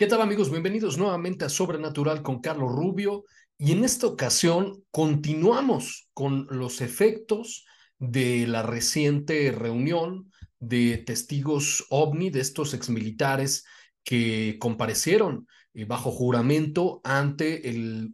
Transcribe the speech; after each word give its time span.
¿Qué 0.00 0.06
tal 0.06 0.22
amigos? 0.22 0.50
Bienvenidos 0.50 0.96
nuevamente 0.96 1.44
a 1.44 1.50
Sobrenatural 1.50 2.22
con 2.22 2.40
Carlos 2.40 2.72
Rubio 2.72 3.26
y 3.58 3.72
en 3.72 3.84
esta 3.84 4.06
ocasión 4.06 4.82
continuamos 4.90 6.08
con 6.14 6.46
los 6.48 6.80
efectos 6.80 7.66
de 7.98 8.46
la 8.46 8.62
reciente 8.62 9.52
reunión 9.52 10.32
de 10.58 10.96
testigos 10.96 11.84
ovni 11.90 12.30
de 12.30 12.40
estos 12.40 12.72
exmilitares 12.72 13.66
que 14.02 14.56
comparecieron 14.58 15.46
eh, 15.74 15.84
bajo 15.84 16.10
juramento 16.10 17.02
ante 17.04 17.60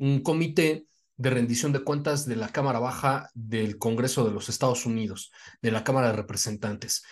un 0.01 0.23
comité 0.25 0.89
de 1.17 1.31
rendición 1.31 1.73
de 1.73 1.85
cuentas 1.85 2.27
de 2.27 2.35
la 2.35 2.49
Cámara 2.49 2.81
Baja 2.81 3.31
del 3.33 3.79
Congreso 3.79 4.25
de 4.25 4.33
los 4.33 4.49
Estados 4.49 4.87
Unidos, 4.87 5.31
de 5.63 5.71
la 5.71 5.85
Cámara 5.85 6.09
de 6.09 6.17
Representantes. 6.17 7.05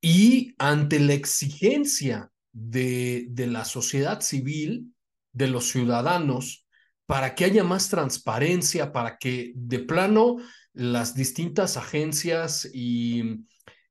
Y 0.00 0.54
ante 0.56 1.00
la 1.00 1.12
exigencia 1.12 2.31
de, 2.52 3.26
de 3.30 3.46
la 3.46 3.64
sociedad 3.64 4.20
civil, 4.20 4.94
de 5.32 5.48
los 5.48 5.68
ciudadanos, 5.68 6.66
para 7.06 7.34
que 7.34 7.44
haya 7.44 7.64
más 7.64 7.88
transparencia, 7.88 8.92
para 8.92 9.18
que 9.18 9.52
de 9.54 9.80
plano 9.80 10.36
las 10.72 11.14
distintas 11.14 11.76
agencias 11.76 12.68
y, 12.72 13.44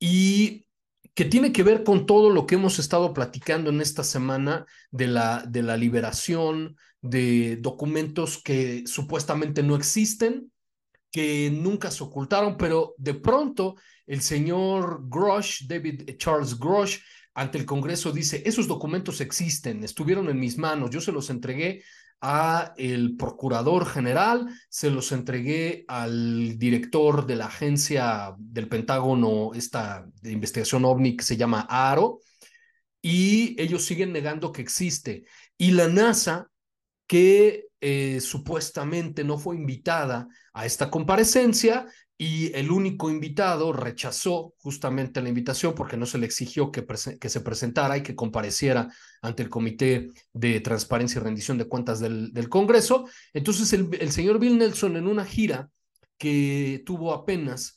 y 0.00 0.66
que 1.14 1.24
tiene 1.24 1.52
que 1.52 1.62
ver 1.62 1.84
con 1.84 2.06
todo 2.06 2.30
lo 2.30 2.44
que 2.46 2.56
hemos 2.56 2.80
estado 2.80 3.12
platicando 3.12 3.70
en 3.70 3.80
esta 3.80 4.04
semana 4.04 4.66
de 4.90 5.08
la, 5.08 5.44
de 5.46 5.62
la 5.62 5.76
liberación, 5.76 6.76
de 7.00 7.56
documentos 7.56 8.42
que 8.42 8.84
supuestamente 8.86 9.62
no 9.62 9.76
existen, 9.76 10.50
que 11.10 11.50
nunca 11.50 11.90
se 11.90 12.04
ocultaron, 12.04 12.56
pero 12.56 12.94
de 12.98 13.14
pronto 13.14 13.76
el 14.06 14.20
señor 14.20 15.08
Grosh, 15.08 15.66
David 15.66 16.16
Charles 16.16 16.58
Grosh, 16.58 16.98
ante 17.34 17.58
el 17.58 17.64
Congreso 17.64 18.10
dice, 18.10 18.42
esos 18.44 18.66
documentos 18.66 19.20
existen, 19.20 19.84
estuvieron 19.84 20.28
en 20.28 20.40
mis 20.40 20.58
manos, 20.58 20.90
yo 20.90 21.00
se 21.00 21.12
los 21.12 21.30
entregué 21.30 21.82
a 22.20 22.74
el 22.76 23.16
procurador 23.16 23.86
general, 23.86 24.48
se 24.68 24.90
los 24.90 25.12
entregué 25.12 25.84
al 25.86 26.58
director 26.58 27.26
de 27.26 27.36
la 27.36 27.46
agencia 27.46 28.34
del 28.36 28.68
Pentágono, 28.68 29.52
esta 29.54 30.04
de 30.20 30.32
investigación 30.32 30.84
OVNI 30.84 31.16
que 31.16 31.24
se 31.24 31.36
llama 31.36 31.66
ARO, 31.68 32.20
y 33.00 33.54
ellos 33.60 33.84
siguen 33.84 34.12
negando 34.12 34.50
que 34.50 34.62
existe. 34.62 35.24
Y 35.56 35.70
la 35.70 35.86
NASA 35.86 36.50
que 37.08 37.66
eh, 37.80 38.20
supuestamente 38.20 39.24
no 39.24 39.38
fue 39.38 39.56
invitada 39.56 40.28
a 40.52 40.66
esta 40.66 40.90
comparecencia 40.90 41.86
y 42.20 42.52
el 42.54 42.70
único 42.70 43.10
invitado 43.10 43.72
rechazó 43.72 44.52
justamente 44.58 45.22
la 45.22 45.28
invitación 45.28 45.74
porque 45.74 45.96
no 45.96 46.04
se 46.04 46.18
le 46.18 46.26
exigió 46.26 46.70
que, 46.70 46.84
que 47.18 47.28
se 47.28 47.40
presentara 47.40 47.96
y 47.96 48.02
que 48.02 48.16
compareciera 48.16 48.92
ante 49.22 49.44
el 49.44 49.48
Comité 49.48 50.08
de 50.32 50.60
Transparencia 50.60 51.20
y 51.20 51.24
Rendición 51.24 51.58
de 51.58 51.68
Cuentas 51.68 52.00
del, 52.00 52.32
del 52.32 52.48
Congreso. 52.48 53.08
Entonces 53.32 53.72
el, 53.72 53.88
el, 54.00 54.10
señor 54.10 54.38
Bill 54.38 54.58
Nelson 54.58 54.96
en 54.96 55.06
una 55.06 55.24
gira 55.24 55.70
que 56.18 56.82
tuvo 56.84 57.14
apenas 57.14 57.76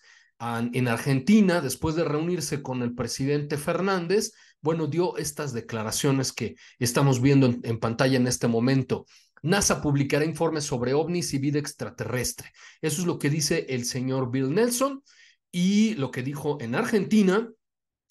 en 0.73 0.87
Argentina, 0.87 1.61
después 1.61 1.93
de 1.93 2.03
reunirse 2.03 2.63
con 2.63 2.81
el 2.81 2.95
presidente 2.95 3.57
Fernández, 3.57 4.33
bueno, 4.61 4.87
dio 4.87 5.17
estas 5.17 5.53
declaraciones 5.53 6.31
que 6.31 6.55
estamos 6.79 7.21
viendo 7.21 7.47
en, 7.47 7.79
pantalla 7.79 8.17
en 8.17 8.27
este 8.27 8.47
momento. 8.47 9.05
NASA 9.41 9.81
publicará 9.81 10.23
informes 10.23 10.65
sobre 10.65 10.93
ovnis 10.93 11.33
y 11.33 11.39
vida 11.39 11.59
extraterrestre. 11.59 12.51
Eso 12.81 13.01
es 13.01 13.07
lo 13.07 13.17
que 13.17 13.29
dice 13.29 13.65
el 13.69 13.85
señor 13.85 14.31
Bill 14.31 14.53
Nelson 14.53 15.03
y 15.51 15.95
lo 15.95 16.11
que 16.11 16.21
dijo 16.21 16.59
en 16.61 16.75
Argentina. 16.75 17.49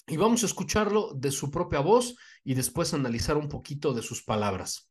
Y 0.08 0.16
vamos 0.16 0.42
a 0.42 0.46
escucharlo 0.46 1.12
de 1.14 1.30
su 1.30 1.52
propia 1.52 1.78
voz 1.78 2.16
y 2.42 2.54
después 2.54 2.92
analizar 2.94 3.36
un 3.36 3.48
poquito 3.48 3.94
de 3.94 4.02
sus 4.02 4.22
palabras. 4.24 4.90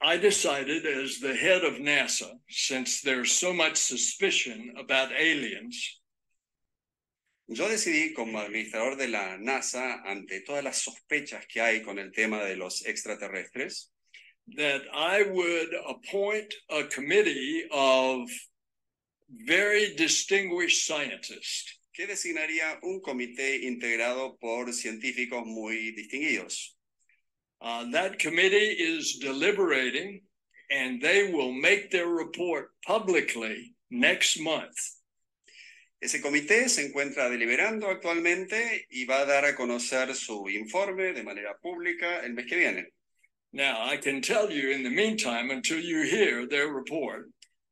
I 0.00 0.16
decided 0.16 0.86
as 0.86 1.18
the 1.18 1.34
head 1.34 1.64
of 1.64 1.80
NASA, 1.80 2.38
since 2.48 3.02
there's 3.02 3.32
so 3.32 3.52
much 3.52 3.76
suspicion 3.76 4.72
about 4.78 5.10
aliens, 5.10 5.97
Yo 7.48 7.68
decidí 7.68 8.12
como 8.12 8.38
administrador 8.38 8.96
de 8.96 9.08
la 9.08 9.38
NASA, 9.38 10.02
ante 10.04 10.42
todas 10.42 10.62
las 10.62 10.82
sospechas 10.82 11.46
que 11.46 11.60
hay 11.60 11.82
con 11.82 11.98
el 11.98 12.12
tema 12.12 12.44
de 12.44 12.56
los 12.56 12.84
extraterrestres, 12.86 13.90
that 14.56 14.82
I 14.92 15.22
would 15.22 15.74
appoint 15.86 16.54
a 16.70 16.84
committee 16.84 17.66
of 17.70 18.30
very 19.28 19.94
distinguished 19.96 20.86
scientists. 20.86 21.78
que 21.98 22.06
designaría 22.06 22.78
un 22.84 23.00
comité 23.00 23.56
integrado 23.64 24.38
por 24.38 24.72
científicos 24.72 25.44
muy 25.44 25.90
distinguidos. 25.90 26.76
Uh, 27.60 27.90
that 27.90 28.20
committee 28.20 28.70
is 28.78 29.18
deliberating 29.18 30.22
and 30.70 31.02
they 31.02 31.32
will 31.32 31.52
make 31.52 31.90
their 31.90 32.06
report 32.06 32.70
publicly 32.86 33.74
next 33.90 34.38
month. 34.38 34.76
Ese 36.00 36.20
comité 36.20 36.68
se 36.68 36.86
encuentra 36.86 37.28
deliberando 37.28 37.88
actualmente 37.88 38.86
y 38.90 39.04
va 39.04 39.20
a 39.20 39.26
dar 39.26 39.44
a 39.44 39.54
conocer 39.54 40.14
su 40.14 40.48
informe 40.48 41.12
de 41.12 41.24
manera 41.24 41.58
pública 41.58 42.24
el 42.24 42.34
mes 42.34 42.46
que 42.46 42.56
viene. 42.56 42.92
Now, 43.52 43.84
I 43.84 43.96
can 43.96 44.20
tell 44.20 44.50
you 44.50 44.70
in 44.70 44.82
the 44.82 44.90
meantime, 44.90 45.50
until 45.50 45.80
you 45.80 46.02
hear 46.02 46.46
their 46.46 46.68
report, 46.68 47.30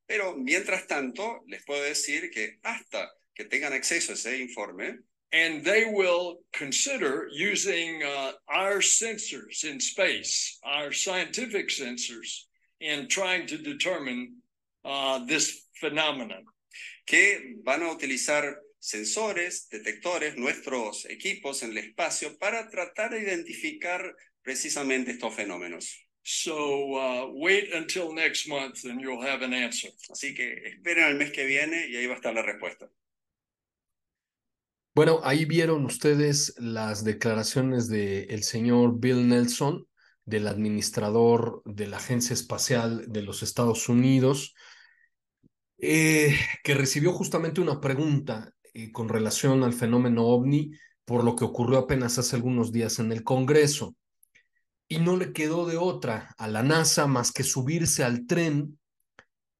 Pero 0.08 0.36
mientras 0.36 0.86
tanto, 0.86 1.40
les 1.48 1.64
puedo 1.64 1.82
decir 1.82 2.30
que 2.30 2.58
hasta 2.62 3.10
que 3.34 3.44
tengan 3.44 3.72
acceso 3.72 4.12
a 4.12 4.14
ese 4.14 4.40
informe, 4.40 5.00
and 5.32 5.64
they 5.64 5.84
will 5.84 6.38
consider 6.52 7.28
using 7.32 8.02
uh, 8.02 8.32
our 8.48 8.78
sensors 8.80 9.64
in 9.64 9.80
space, 9.80 10.58
our 10.62 10.92
scientific 10.92 11.68
sensors, 11.68 12.46
in 12.80 13.08
trying 13.08 13.46
to 13.48 13.58
determine 13.58 14.36
uh, 14.84 15.18
this 15.26 15.66
phenomenon. 15.80 16.44
Que 17.04 17.56
van 17.62 17.82
a 17.82 17.92
utilizar 17.92 18.58
sensores, 18.78 19.68
detectores, 19.68 20.36
nuestros 20.36 21.04
equipos 21.06 21.62
en 21.62 21.70
el 21.70 21.78
espacio 21.78 22.38
para 22.38 22.68
tratar 22.68 23.10
de 23.10 23.22
identificar 23.22 24.14
precisamente 24.42 25.12
estos 25.12 25.34
fenómenos. 25.34 26.06
So 26.22 26.54
uh, 26.54 27.30
wait 27.34 27.72
until 27.72 28.12
next 28.12 28.48
month 28.48 28.84
and 28.84 29.00
you'll 29.00 29.24
have 29.24 29.44
an 29.44 29.54
answer. 29.54 29.90
Así 30.10 30.34
que 30.34 30.54
esperen 30.68 31.04
al 31.04 31.14
mes 31.16 31.30
que 31.30 31.46
viene 31.46 31.88
y 31.88 31.96
ahí 31.96 32.06
va 32.06 32.14
a 32.14 32.16
estar 32.16 32.34
la 32.34 32.42
respuesta. 32.42 32.90
Bueno, 34.94 35.20
ahí 35.24 35.44
vieron 35.44 35.84
ustedes 35.84 36.54
las 36.58 37.04
declaraciones 37.04 37.88
del 37.88 38.42
señor 38.42 38.98
Bill 38.98 39.28
Nelson, 39.28 39.86
del 40.24 40.48
administrador 40.48 41.62
de 41.64 41.86
la 41.86 41.98
Agencia 41.98 42.34
Espacial 42.34 43.04
de 43.06 43.22
los 43.22 43.42
Estados 43.42 43.88
Unidos, 43.88 44.54
eh, 45.78 46.38
que 46.64 46.74
recibió 46.74 47.12
justamente 47.12 47.60
una 47.60 47.80
pregunta 47.80 48.52
eh, 48.72 48.90
con 48.92 49.08
relación 49.08 49.62
al 49.62 49.74
fenómeno 49.74 50.26
ovni 50.26 50.72
por 51.04 51.24
lo 51.24 51.36
que 51.36 51.44
ocurrió 51.44 51.78
apenas 51.78 52.18
hace 52.18 52.36
algunos 52.36 52.72
días 52.72 52.98
en 52.98 53.12
el 53.12 53.22
Congreso. 53.22 53.94
Y 54.88 54.98
no 54.98 55.16
le 55.16 55.32
quedó 55.32 55.66
de 55.66 55.76
otra 55.76 56.34
a 56.36 56.48
la 56.48 56.62
NASA 56.62 57.06
más 57.06 57.32
que 57.32 57.42
subirse 57.42 58.04
al 58.04 58.26
tren 58.26 58.78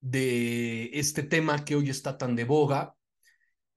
de 0.00 0.90
este 0.92 1.22
tema 1.22 1.64
que 1.64 1.76
hoy 1.76 1.90
está 1.90 2.19
tan 2.19 2.36
de 2.36 2.44
boga 2.44 2.94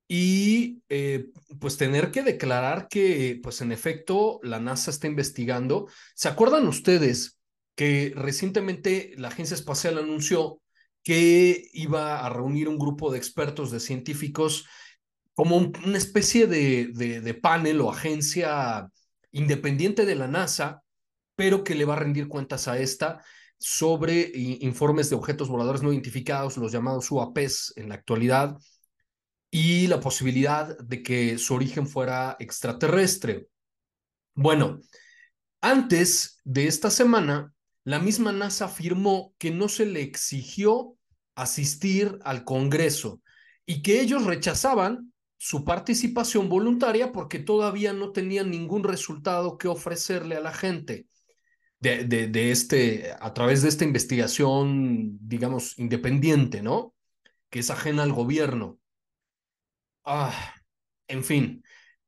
y 0.07 0.81
eh, 0.89 1.27
pues 1.59 1.77
tener 1.77 2.11
que 2.11 2.23
declarar 2.23 2.87
que 2.87 3.39
pues 3.41 3.61
en 3.61 3.71
efecto 3.71 4.39
la 4.43 4.59
NASA 4.59 4.91
está 4.91 5.07
investigando. 5.07 5.87
¿Se 6.15 6.27
acuerdan 6.27 6.67
ustedes 6.67 7.39
que 7.75 8.11
recientemente 8.15 9.13
la 9.17 9.29
Agencia 9.29 9.55
Espacial 9.55 9.97
anunció 9.99 10.59
que 11.03 11.69
iba 11.73 12.25
a 12.25 12.29
reunir 12.29 12.67
un 12.67 12.77
grupo 12.77 13.11
de 13.11 13.17
expertos, 13.17 13.71
de 13.71 13.79
científicos, 13.79 14.65
como 15.33 15.55
un, 15.57 15.73
una 15.85 15.97
especie 15.97 16.47
de, 16.47 16.89
de, 16.93 17.21
de 17.21 17.33
panel 17.33 17.81
o 17.81 17.91
agencia 17.91 18.89
independiente 19.31 20.05
de 20.05 20.15
la 20.15 20.27
NASA, 20.27 20.81
pero 21.35 21.63
que 21.63 21.75
le 21.75 21.85
va 21.85 21.93
a 21.93 21.99
rendir 21.99 22.27
cuentas 22.27 22.67
a 22.67 22.77
esta 22.77 23.23
sobre 23.57 24.31
informes 24.33 25.09
de 25.09 25.15
objetos 25.15 25.49
voladores 25.49 25.81
no 25.81 25.91
identificados, 25.91 26.57
los 26.57 26.71
llamados 26.71 27.11
UAPs 27.11 27.73
en 27.75 27.89
la 27.89 27.95
actualidad, 27.95 28.57
y 29.51 29.87
la 29.87 29.99
posibilidad 29.99 30.77
de 30.77 31.01
que 31.01 31.37
su 31.37 31.55
origen 31.55 31.87
fuera 31.87 32.35
extraterrestre. 32.39 33.47
Bueno, 34.35 34.79
antes 35.61 36.39
de 36.43 36.67
esta 36.67 36.91
semana, 36.91 37.51
la 37.89 37.97
misma 37.97 38.31
NASA 38.31 38.65
afirmó 38.65 39.33
que 39.39 39.49
no 39.49 39.67
se 39.67 39.87
le 39.87 40.03
exigió 40.03 40.95
asistir 41.33 42.19
al 42.23 42.43
Congreso 42.43 43.23
y 43.65 43.81
que 43.81 43.99
ellos 43.99 44.25
rechazaban 44.25 45.11
su 45.37 45.65
participación 45.65 46.49
voluntaria 46.49 47.11
porque 47.11 47.39
todavía 47.39 47.91
no 47.91 48.11
tenían 48.11 48.51
ningún 48.51 48.83
resultado 48.83 49.57
que 49.57 49.67
ofrecerle 49.67 50.35
a 50.35 50.39
la 50.39 50.53
gente 50.53 51.07
de, 51.79 52.05
de, 52.05 52.51
este, 52.51 53.11
a 53.19 53.33
través 53.33 53.63
de 53.63 53.69
esta 53.69 53.85
investigación, 53.85 55.17
digamos, 55.27 55.79
independiente, 55.79 56.61
¿no? 56.61 56.93
Que 57.49 57.57
es 57.57 57.71
ajena 57.71 58.03
al 58.03 58.13
gobierno. 58.13 58.77
Ah, 60.05 60.53
en 61.07 61.23
fin, 61.23 61.63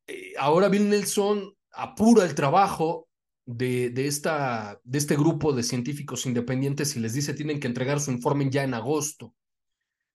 eh, 0.05 0.33
ahora 0.37 0.69
Bill 0.69 0.89
Nelson 0.89 1.55
apura 1.71 2.23
el 2.23 2.35
trabajo 2.35 3.07
de, 3.45 3.89
de, 3.89 4.07
esta, 4.07 4.79
de 4.83 4.97
este 4.97 5.15
grupo 5.15 5.53
de 5.53 5.63
científicos 5.63 6.25
independientes 6.25 6.95
y 6.95 6.99
les 6.99 7.13
dice 7.13 7.33
tienen 7.33 7.59
que 7.59 7.67
entregar 7.67 7.99
su 7.99 8.11
informe 8.11 8.49
ya 8.49 8.63
en 8.63 8.73
agosto. 8.73 9.33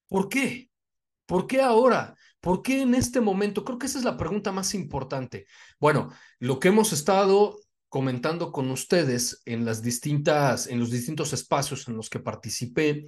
¿Por 0.09 0.29
qué? 0.29 0.71
¿Por 1.27 1.47
qué 1.47 1.61
ahora? 1.61 2.15
¿Por 2.41 2.63
qué 2.63 2.83
en 2.83 2.95
este 2.95 3.21
momento? 3.21 3.65
Creo 3.65 3.79
que 3.79 3.87
esa 3.87 3.99
es 3.99 4.05
la 4.05 4.17
pregunta 4.17 4.53
más 4.53 4.75
importante. 4.75 5.47
Bueno, 5.81 6.11
lo 6.39 6.61
que 6.61 6.69
hemos 6.69 6.93
estado 6.93 7.59
comentando 7.89 8.53
con 8.53 8.71
ustedes 8.71 9.43
en 9.45 9.65
las 9.65 9.83
distintas, 9.83 10.67
en 10.67 10.79
los 10.79 10.91
distintos 10.91 11.33
espacios 11.33 11.89
en 11.89 11.97
los 11.97 12.11
que 12.11 12.21
participé 12.21 13.07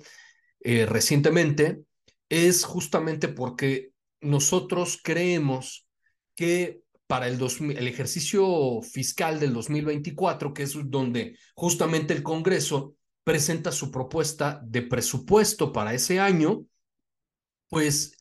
eh, 0.61 0.87
recientemente, 0.87 1.83
es 2.29 2.65
justamente 2.65 3.29
porque 3.29 3.93
nosotros 4.21 4.99
creemos 5.03 5.87
que 6.35 6.81
para 7.09 7.27
el, 7.27 7.39
dos, 7.39 7.61
el 7.61 7.89
ejercicio 7.89 8.81
fiscal 8.83 9.41
del 9.41 9.53
2024, 9.53 10.55
que 10.55 10.63
es 10.63 10.77
donde 10.85 11.37
justamente 11.55 12.15
el 12.15 12.23
Congreso 12.23 12.95
presenta 13.25 13.73
su 13.73 13.91
propuesta 13.91 14.61
de 14.65 14.83
presupuesto 14.83 15.73
para 15.73 15.95
ese 15.95 16.21
año, 16.21 16.65
pues 17.69 18.17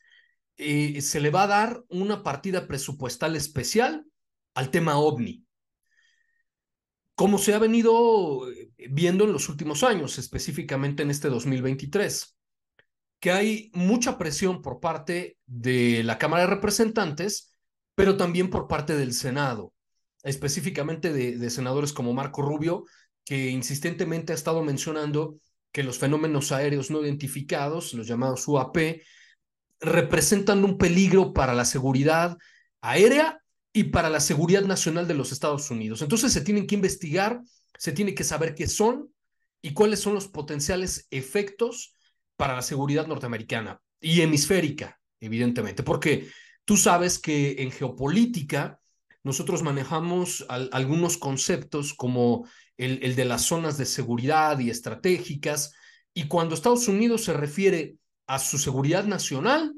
eh, 0.56 1.00
se 1.00 1.20
le 1.20 1.30
va 1.30 1.44
a 1.44 1.48
dar 1.48 1.84
una 1.88 2.22
partida 2.22 2.66
presupuestal 2.66 3.36
especial 3.36 4.04
al 4.54 4.70
tema 4.70 4.98
ovni. 4.98 5.44
Como 7.14 7.38
se 7.38 7.54
ha 7.54 7.58
venido 7.58 8.50
eh, 8.50 8.70
viendo 8.90 9.24
en 9.24 9.32
los 9.32 9.48
últimos 9.48 9.84
años, 9.84 10.18
específicamente 10.18 11.04
en 11.04 11.10
este 11.10 11.28
2023 11.28 12.38
que 13.20 13.32
hay 13.32 13.70
mucha 13.74 14.18
presión 14.18 14.62
por 14.62 14.80
parte 14.80 15.38
de 15.46 16.02
la 16.04 16.18
Cámara 16.18 16.44
de 16.44 16.50
Representantes, 16.50 17.54
pero 17.98 18.16
también 18.16 18.48
por 18.48 18.68
parte 18.68 18.96
del 18.96 19.12
Senado, 19.12 19.72
específicamente 20.22 21.12
de, 21.12 21.50
senadores 21.50 21.92
como 21.92 22.14
Marco 22.14 22.42
Rubio, 22.42 22.84
que 23.24 23.48
insistentemente 23.50 24.32
ha 24.32 24.36
estado 24.36 24.62
mencionando 24.62 25.40
que 25.72 25.82
los 25.82 25.98
fenómenos 25.98 26.52
aéreos 26.52 26.92
no 26.92 27.02
identificados, 27.02 27.94
los 27.94 28.06
llamados 28.06 28.46
UAP, 28.46 29.02
representan 29.80 30.62
un 30.62 30.78
peligro 30.78 31.32
para 31.32 31.54
la 31.54 31.64
seguridad 31.64 32.38
aérea 32.82 33.42
y 33.72 33.82
para 33.82 34.10
la 34.10 34.20
seguridad 34.20 34.62
nacional 34.62 35.08
de 35.08 35.14
los 35.14 35.32
Estados 35.32 35.68
Unidos. 35.68 36.00
Entonces 36.00 36.32
se 36.32 36.42
tienen 36.42 36.68
que 36.68 36.76
investigar, 36.76 37.40
se 37.76 37.90
tiene 37.90 38.14
que 38.14 38.22
saber 38.22 38.54
qué 38.54 38.68
son 38.68 39.12
y 39.60 39.72
cuáles 39.72 39.98
son 39.98 40.14
los 40.14 40.28
potenciales 40.28 41.08
efectos 41.10 41.96
para 42.36 42.54
la 42.54 42.62
seguridad 42.62 43.08
norteamericana 43.08 43.80
y 44.00 44.20
hemisférica, 44.20 45.00
evidentemente, 45.18 45.82
porque 45.82 46.28
tú 46.68 46.76
sabes 46.76 47.18
que 47.18 47.62
en 47.62 47.72
geopolítica 47.72 48.78
nosotros 49.24 49.62
manejamos 49.62 50.44
al, 50.50 50.68
algunos 50.74 51.16
conceptos 51.16 51.94
como 51.94 52.46
el, 52.76 53.02
el 53.02 53.16
de 53.16 53.24
las 53.24 53.46
zonas 53.46 53.78
de 53.78 53.86
seguridad 53.86 54.58
y 54.58 54.68
estratégicas, 54.68 55.72
y 56.12 56.28
cuando 56.28 56.54
Estados 56.54 56.86
Unidos 56.86 57.24
se 57.24 57.32
refiere 57.32 57.96
a 58.26 58.38
su 58.38 58.58
seguridad 58.58 59.04
nacional, 59.04 59.72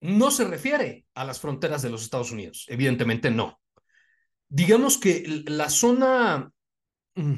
no 0.00 0.32
se 0.32 0.42
refiere 0.42 1.06
a 1.14 1.24
las 1.24 1.38
fronteras 1.38 1.82
de 1.82 1.90
los 1.90 2.02
Estados 2.02 2.32
Unidos, 2.32 2.66
evidentemente 2.68 3.30
no. 3.30 3.60
Digamos 4.48 4.98
que 4.98 5.44
la 5.46 5.70
zona, 5.70 6.50
mm, 7.14 7.34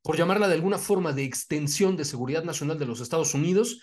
por 0.00 0.16
llamarla 0.16 0.48
de 0.48 0.54
alguna 0.54 0.78
forma, 0.78 1.12
de 1.12 1.24
extensión 1.24 1.94
de 1.98 2.06
seguridad 2.06 2.42
nacional 2.42 2.78
de 2.78 2.86
los 2.86 3.02
Estados 3.02 3.34
Unidos, 3.34 3.82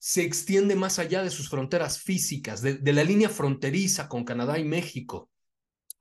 se 0.00 0.22
extiende 0.22 0.74
más 0.76 0.98
allá 0.98 1.22
de 1.22 1.30
sus 1.30 1.50
fronteras 1.50 2.00
físicas, 2.00 2.62
de, 2.62 2.92
la 2.92 3.04
línea 3.04 3.28
fronteriza 3.28 4.08
con 4.08 4.24
Canadá 4.24 4.58
y 4.58 4.64
México. 4.64 5.30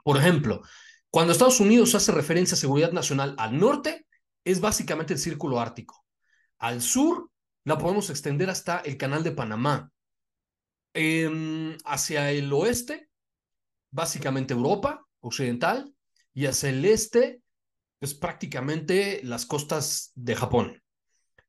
Por 0.06 0.16
ejemplo, 0.16 0.62
cuando 1.10 1.34
Estados 1.34 1.60
Unidos 1.60 1.94
hace 1.96 2.14
referencia 2.14 2.56
a 2.56 2.60
seguridad 2.60 2.94
nacional 2.94 3.36
al 3.38 3.60
norte, 3.60 4.08
es 4.46 4.62
básicamente 4.62 5.14
el 5.14 5.20
círculo 5.20 5.60
ártico. 5.60 6.06
Al 6.60 6.82
sur, 6.82 7.30
la 7.66 7.78
podemos 7.78 8.10
extender 8.10 8.50
hasta 8.50 8.80
el 8.80 8.96
canal 8.96 9.22
de 9.22 9.34
Panamá. 9.34 9.92
Eh, 10.94 11.78
hacia 11.84 12.32
el 12.32 12.52
oeste, 12.54 13.10
básicamente 13.92 14.54
Europa 14.54 15.06
occidental, 15.20 15.94
y 16.34 16.46
hacia 16.46 16.70
el 16.70 16.86
este, 16.86 17.42
pues 18.00 18.14
prácticamente 18.14 19.20
las 19.26 19.46
costas 19.46 20.14
de 20.16 20.38
Japón. 20.38 20.82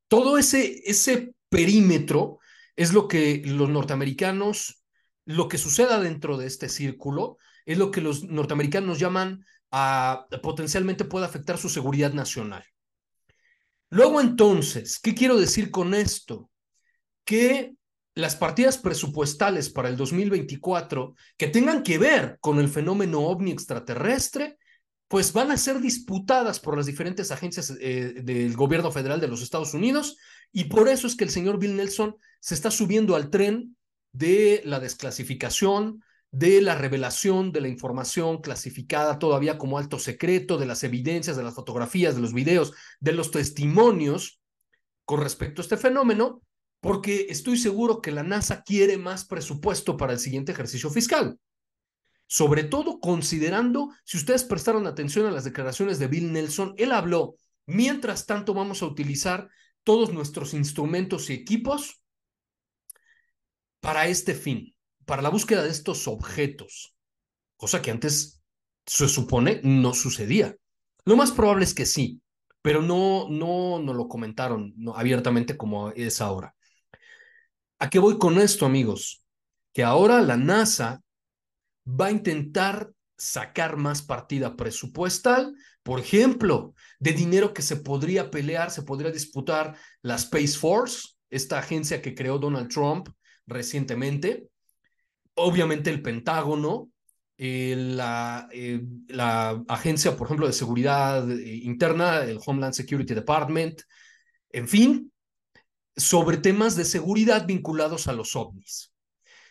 Todo 0.09 0.37
ese, 0.37 0.81
ese 0.83 1.33
perímetro 1.47 2.40
es 2.81 2.93
lo 2.93 3.07
que 3.07 3.43
los 3.45 3.69
norteamericanos, 3.69 4.83
lo 5.25 5.47
que 5.47 5.59
suceda 5.59 5.99
dentro 5.99 6.37
de 6.37 6.47
este 6.47 6.67
círculo, 6.67 7.37
es 7.63 7.77
lo 7.77 7.91
que 7.91 8.01
los 8.01 8.23
norteamericanos 8.23 8.97
llaman 8.97 9.45
a 9.69 10.25
potencialmente 10.41 11.05
puede 11.05 11.27
afectar 11.27 11.59
su 11.59 11.69
seguridad 11.69 12.11
nacional. 12.13 12.65
Luego 13.91 14.19
entonces, 14.19 14.97
¿qué 14.97 15.13
quiero 15.13 15.37
decir 15.37 15.69
con 15.69 15.93
esto? 15.93 16.49
Que 17.23 17.75
las 18.15 18.35
partidas 18.35 18.79
presupuestales 18.79 19.69
para 19.69 19.87
el 19.87 19.95
2024 19.95 21.13
que 21.37 21.47
tengan 21.47 21.83
que 21.83 21.99
ver 21.99 22.39
con 22.41 22.59
el 22.59 22.67
fenómeno 22.67 23.19
ovni 23.19 23.51
extraterrestre, 23.51 24.57
pues 25.11 25.33
van 25.33 25.51
a 25.51 25.57
ser 25.57 25.81
disputadas 25.81 26.61
por 26.61 26.77
las 26.77 26.85
diferentes 26.85 27.31
agencias 27.31 27.75
eh, 27.81 28.21
del 28.23 28.55
gobierno 28.55 28.93
federal 28.93 29.19
de 29.19 29.27
los 29.27 29.41
Estados 29.41 29.73
Unidos 29.73 30.15
y 30.53 30.63
por 30.65 30.87
eso 30.87 31.05
es 31.05 31.17
que 31.17 31.25
el 31.25 31.29
señor 31.29 31.59
Bill 31.59 31.75
Nelson 31.75 32.15
se 32.39 32.55
está 32.55 32.71
subiendo 32.71 33.17
al 33.17 33.29
tren 33.29 33.75
de 34.13 34.61
la 34.63 34.79
desclasificación, 34.79 36.01
de 36.31 36.61
la 36.61 36.75
revelación 36.75 37.51
de 37.51 37.59
la 37.59 37.67
información 37.67 38.39
clasificada 38.39 39.19
todavía 39.19 39.57
como 39.57 39.77
alto 39.77 39.99
secreto, 39.99 40.57
de 40.57 40.65
las 40.65 40.81
evidencias, 40.85 41.35
de 41.35 41.43
las 41.43 41.55
fotografías, 41.55 42.15
de 42.15 42.21
los 42.21 42.33
videos, 42.33 42.71
de 43.01 43.11
los 43.11 43.31
testimonios 43.31 44.39
con 45.03 45.19
respecto 45.19 45.61
a 45.61 45.63
este 45.63 45.75
fenómeno, 45.75 46.41
porque 46.79 47.27
estoy 47.27 47.57
seguro 47.57 47.99
que 47.99 48.11
la 48.11 48.23
NASA 48.23 48.63
quiere 48.63 48.97
más 48.97 49.25
presupuesto 49.25 49.97
para 49.97 50.13
el 50.13 50.19
siguiente 50.19 50.53
ejercicio 50.53 50.89
fiscal. 50.89 51.37
Sobre 52.31 52.63
todo 52.63 53.01
considerando, 53.01 53.89
si 54.05 54.15
ustedes 54.15 54.45
prestaron 54.45 54.87
atención 54.87 55.25
a 55.25 55.31
las 55.31 55.43
declaraciones 55.43 55.99
de 55.99 56.07
Bill 56.07 56.31
Nelson, 56.31 56.73
él 56.77 56.93
habló, 56.93 57.35
mientras 57.65 58.25
tanto 58.25 58.53
vamos 58.53 58.81
a 58.81 58.85
utilizar 58.85 59.49
todos 59.83 60.13
nuestros 60.13 60.53
instrumentos 60.53 61.29
y 61.29 61.33
equipos 61.33 62.01
para 63.81 64.07
este 64.07 64.33
fin, 64.33 64.73
para 65.05 65.21
la 65.21 65.27
búsqueda 65.27 65.63
de 65.63 65.71
estos 65.71 66.07
objetos, 66.07 66.95
cosa 67.57 67.81
que 67.81 67.91
antes 67.91 68.41
se 68.85 69.09
supone 69.09 69.59
no 69.65 69.93
sucedía. 69.93 70.55
Lo 71.03 71.17
más 71.17 71.33
probable 71.33 71.65
es 71.65 71.73
que 71.73 71.85
sí, 71.85 72.21
pero 72.61 72.81
no, 72.81 73.27
no, 73.29 73.79
no 73.79 73.93
lo 73.93 74.07
comentaron 74.07 74.73
abiertamente 74.95 75.57
como 75.57 75.89
es 75.89 76.21
ahora. 76.21 76.55
¿A 77.79 77.89
qué 77.89 77.99
voy 77.99 78.17
con 78.17 78.39
esto, 78.39 78.65
amigos? 78.65 79.21
Que 79.73 79.83
ahora 79.83 80.21
la 80.21 80.37
NASA 80.37 81.03
va 81.99 82.07
a 82.07 82.11
intentar 82.11 82.91
sacar 83.17 83.77
más 83.77 84.01
partida 84.01 84.55
presupuestal, 84.55 85.53
por 85.83 85.99
ejemplo, 85.99 86.73
de 86.99 87.13
dinero 87.13 87.53
que 87.53 87.61
se 87.61 87.75
podría 87.75 88.31
pelear, 88.31 88.71
se 88.71 88.83
podría 88.83 89.11
disputar 89.11 89.75
la 90.01 90.15
Space 90.15 90.57
Force, 90.57 91.09
esta 91.29 91.59
agencia 91.59 92.01
que 92.01 92.15
creó 92.15 92.39
Donald 92.39 92.69
Trump 92.69 93.09
recientemente, 93.45 94.47
obviamente 95.35 95.89
el 95.89 96.01
Pentágono, 96.01 96.89
eh, 97.37 97.75
la, 97.75 98.47
eh, 98.51 98.81
la, 99.07 99.63
agencia, 99.67 100.15
por 100.15 100.27
ejemplo, 100.27 100.47
de 100.47 100.53
seguridad 100.53 101.29
eh, 101.31 101.55
interna, 101.63 102.23
el 102.23 102.39
Homeland 102.45 102.73
Security 102.73 103.15
Department, 103.15 103.81
en 104.49 104.67
fin, 104.67 105.11
sobre 105.95 106.37
temas 106.37 106.75
de 106.75 106.85
seguridad 106.85 107.47
vinculados 107.47 108.07
a 108.07 108.13
los 108.13 108.35
ovnis. 108.35 108.93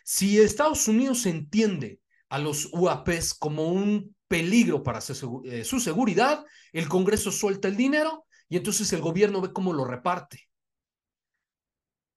Si 0.04 0.40
Estados 0.40 0.88
Unidos 0.88 1.26
entiende 1.26 2.00
a 2.30 2.38
los 2.38 2.70
UAPs 2.72 3.34
como 3.34 3.68
un 3.68 4.16
peligro 4.28 4.82
para 4.82 5.00
eh, 5.00 5.64
su 5.64 5.80
seguridad, 5.80 6.44
el 6.72 6.88
Congreso 6.88 7.32
suelta 7.32 7.68
el 7.68 7.76
dinero 7.76 8.26
y 8.48 8.56
entonces 8.56 8.92
el 8.92 9.00
gobierno 9.00 9.40
ve 9.40 9.52
cómo 9.52 9.72
lo 9.72 9.84
reparte. 9.84 10.48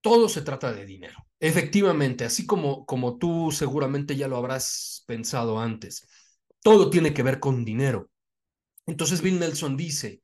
Todo 0.00 0.28
se 0.28 0.42
trata 0.42 0.72
de 0.72 0.86
dinero. 0.86 1.26
Efectivamente, 1.40 2.24
así 2.24 2.46
como, 2.46 2.86
como 2.86 3.18
tú 3.18 3.50
seguramente 3.50 4.16
ya 4.16 4.28
lo 4.28 4.36
habrás 4.36 5.02
pensado 5.06 5.58
antes, 5.58 6.06
todo 6.62 6.90
tiene 6.90 7.12
que 7.12 7.22
ver 7.22 7.40
con 7.40 7.64
dinero. 7.64 8.10
Entonces 8.86 9.20
Bill 9.20 9.40
Nelson 9.40 9.76
dice, 9.76 10.22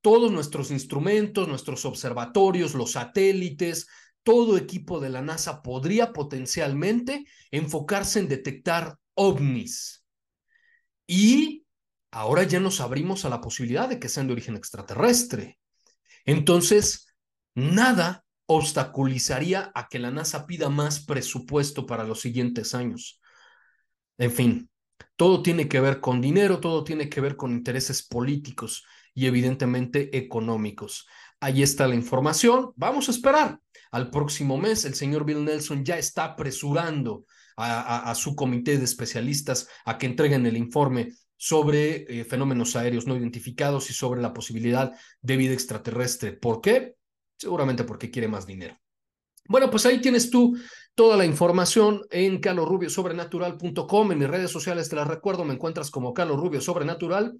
todos 0.00 0.30
nuestros 0.30 0.70
instrumentos, 0.70 1.48
nuestros 1.48 1.84
observatorios, 1.84 2.74
los 2.74 2.92
satélites, 2.92 3.88
todo 4.22 4.56
equipo 4.56 5.00
de 5.00 5.10
la 5.10 5.22
NASA 5.22 5.62
podría 5.62 6.12
potencialmente 6.12 7.24
enfocarse 7.50 8.20
en 8.20 8.28
detectar 8.28 8.98
ovnis. 9.14 10.04
Y 11.06 11.64
ahora 12.10 12.44
ya 12.44 12.60
nos 12.60 12.80
abrimos 12.80 13.24
a 13.24 13.28
la 13.28 13.40
posibilidad 13.40 13.88
de 13.88 13.98
que 13.98 14.08
sean 14.08 14.26
de 14.26 14.34
origen 14.34 14.56
extraterrestre. 14.56 15.58
Entonces, 16.24 17.08
nada 17.54 18.24
obstaculizaría 18.46 19.72
a 19.74 19.88
que 19.88 19.98
la 19.98 20.10
NASA 20.10 20.46
pida 20.46 20.68
más 20.68 21.04
presupuesto 21.04 21.86
para 21.86 22.04
los 22.04 22.20
siguientes 22.20 22.74
años. 22.74 23.20
En 24.18 24.30
fin, 24.30 24.70
todo 25.16 25.42
tiene 25.42 25.68
que 25.68 25.80
ver 25.80 26.00
con 26.00 26.20
dinero, 26.20 26.60
todo 26.60 26.84
tiene 26.84 27.08
que 27.08 27.20
ver 27.20 27.36
con 27.36 27.52
intereses 27.52 28.06
políticos 28.06 28.84
y 29.14 29.26
evidentemente 29.26 30.16
económicos. 30.16 31.06
Ahí 31.40 31.62
está 31.62 31.88
la 31.88 31.94
información. 31.94 32.72
Vamos 32.76 33.08
a 33.08 33.12
esperar 33.12 33.58
al 33.90 34.10
próximo 34.10 34.58
mes. 34.58 34.84
El 34.84 34.94
señor 34.94 35.24
Bill 35.24 35.44
Nelson 35.44 35.84
ya 35.84 35.98
está 35.98 36.24
apresurando 36.24 37.24
a, 37.56 38.14
su 38.14 38.34
comité 38.34 38.78
de 38.78 38.84
especialistas 38.84 39.68
a 39.84 39.98
que 39.98 40.06
entreguen 40.06 40.46
el 40.46 40.56
informe 40.56 41.12
sobre 41.36 42.04
eh, 42.08 42.24
fenómenos 42.24 42.76
aéreos 42.76 43.06
no 43.06 43.16
identificados 43.16 43.90
y 43.90 43.94
sobre 43.94 44.22
la 44.22 44.32
posibilidad 44.32 44.92
de 45.20 45.36
vida 45.36 45.52
extraterrestre. 45.52 46.32
¿Por 46.32 46.60
qué? 46.60 46.94
Seguramente 47.36 47.84
porque 47.84 48.10
quiere 48.10 48.28
más 48.28 48.46
dinero. 48.46 48.78
Bueno, 49.48 49.70
pues 49.70 49.84
ahí 49.86 50.00
tienes 50.00 50.30
tú 50.30 50.56
toda 50.94 51.16
la 51.16 51.24
información 51.24 52.02
en 52.10 52.38
calorrubiosobrenatural.com. 52.38 54.12
En 54.12 54.18
mis 54.18 54.28
redes 54.28 54.50
sociales 54.50 54.88
te 54.88 54.96
las 54.96 55.08
recuerdo, 55.08 55.44
me 55.44 55.54
encuentras 55.54 55.90
como 55.90 56.14
Carlos 56.14 56.38
Rubio 56.38 56.60
Sobrenatural 56.60 57.36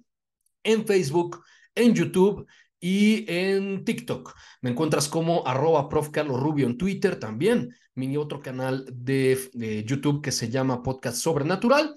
en 0.63 0.85
Facebook, 0.85 1.43
en 1.75 1.93
YouTube 1.93 2.45
y 2.79 3.25
en 3.31 3.85
TikTok. 3.85 4.35
Me 4.61 4.71
encuentras 4.71 5.07
como 5.07 5.47
arroba 5.47 5.87
prof. 5.87 6.09
Carlos 6.09 6.41
Rubio 6.41 6.67
en 6.67 6.77
Twitter 6.77 7.17
también, 7.17 7.73
mi 7.95 8.17
otro 8.17 8.41
canal 8.41 8.85
de, 8.91 9.83
YouTube 9.85 10.21
que 10.21 10.31
se 10.31 10.49
llama 10.49 10.83
Podcast 10.83 11.17
Sobrenatural. 11.17 11.95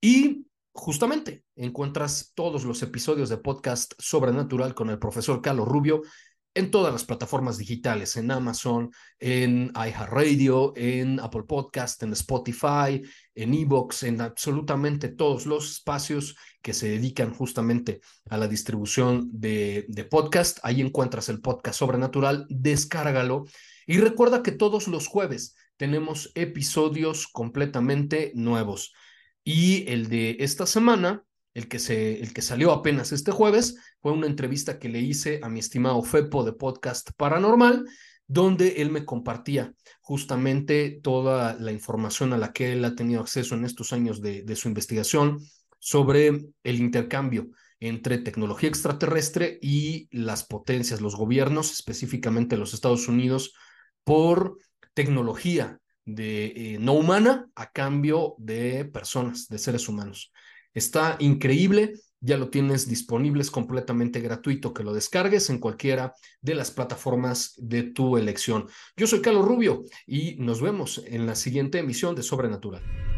Y 0.00 0.46
justamente 0.72 1.44
encuentras 1.56 2.32
todos 2.34 2.64
los 2.64 2.82
episodios 2.82 3.28
de 3.28 3.38
Podcast 3.38 3.94
Sobrenatural 3.98 4.74
con 4.74 4.90
el 4.90 4.98
profesor 4.98 5.42
Carlos 5.42 5.66
Rubio 5.66 6.02
en 6.54 6.70
todas 6.72 6.92
las 6.92 7.04
plataformas 7.04 7.56
digitales, 7.56 8.16
en 8.16 8.32
Amazon, 8.32 8.90
en 9.20 9.70
iHeartRadio, 9.76 10.72
en 10.74 11.20
Apple 11.20 11.44
Podcast, 11.44 12.02
en 12.02 12.12
Spotify, 12.14 13.00
en 13.34 13.54
Evox, 13.54 14.02
en 14.02 14.20
absolutamente 14.20 15.08
todos 15.08 15.46
los 15.46 15.70
espacios 15.70 16.36
que 16.60 16.74
se 16.74 16.88
dedican 16.88 17.32
justamente 17.32 18.00
a 18.28 18.38
la 18.38 18.48
distribución 18.48 19.28
de, 19.32 19.84
de 19.88 20.04
podcast. 20.04 20.58
Ahí 20.64 20.80
encuentras 20.80 21.28
el 21.28 21.40
podcast 21.40 21.78
sobrenatural, 21.78 22.44
descárgalo 22.48 23.44
y 23.88 23.98
recuerda 23.98 24.44
que 24.44 24.52
todos 24.52 24.86
los 24.86 25.08
jueves 25.08 25.56
tenemos 25.76 26.30
episodios 26.36 27.26
completamente 27.26 28.30
nuevos. 28.36 28.92
Y 29.42 29.90
el 29.90 30.08
de 30.08 30.36
esta 30.38 30.66
semana 30.66 31.24
el 31.54 31.66
que, 31.66 31.80
se, 31.80 32.20
el 32.20 32.32
que 32.32 32.42
salió 32.42 32.70
apenas 32.70 33.10
este 33.10 33.32
jueves, 33.32 33.76
fue 34.00 34.12
una 34.12 34.28
entrevista 34.28 34.78
que 34.78 34.88
le 34.88 35.00
hice 35.00 35.40
a 35.42 35.48
mi 35.48 35.58
estimado 35.58 36.02
Fepo 36.04 36.44
de 36.44 36.52
Podcast 36.52 37.10
Paranormal, 37.16 37.84
donde 38.28 38.82
él 38.82 38.90
me 38.90 39.04
compartía 39.04 39.74
justamente 40.00 41.00
toda 41.02 41.54
la 41.54 41.72
información 41.72 42.32
a 42.32 42.38
la 42.38 42.52
que 42.52 42.72
él 42.72 42.84
ha 42.84 42.94
tenido 42.94 43.22
acceso 43.22 43.56
en 43.56 43.64
estos 43.64 43.92
años 43.92 44.20
de, 44.20 44.42
de 44.42 44.54
su 44.54 44.68
investigación 44.68 45.40
sobre 45.80 46.28
el 46.62 46.76
intercambio 46.76 47.48
entre 47.80 48.18
tecnología 48.18 48.68
extraterrestre 48.68 49.58
y 49.60 50.08
las 50.10 50.44
potencias, 50.44 51.00
los 51.00 51.16
gobiernos, 51.16 51.72
específicamente 51.72 52.56
los 52.56 52.74
Estados 52.74 53.08
Unidos, 53.08 53.54
por 54.08 54.56
tecnología 54.94 55.78
de 56.06 56.46
eh, 56.46 56.78
no 56.80 56.94
humana 56.94 57.50
a 57.54 57.70
cambio 57.70 58.36
de 58.38 58.86
personas, 58.86 59.48
de 59.48 59.58
seres 59.58 59.86
humanos. 59.86 60.32
Está 60.72 61.16
increíble, 61.18 61.92
ya 62.18 62.38
lo 62.38 62.48
tienes 62.48 62.88
disponible, 62.88 63.42
es 63.42 63.50
completamente 63.50 64.20
gratuito 64.20 64.72
que 64.72 64.82
lo 64.82 64.94
descargues 64.94 65.50
en 65.50 65.58
cualquiera 65.58 66.14
de 66.40 66.54
las 66.54 66.70
plataformas 66.70 67.52
de 67.58 67.82
tu 67.82 68.16
elección. 68.16 68.66
Yo 68.96 69.06
soy 69.06 69.20
Carlos 69.20 69.44
Rubio 69.44 69.84
y 70.06 70.36
nos 70.36 70.62
vemos 70.62 71.02
en 71.06 71.26
la 71.26 71.34
siguiente 71.34 71.78
emisión 71.78 72.14
de 72.14 72.22
Sobrenatural. 72.22 73.17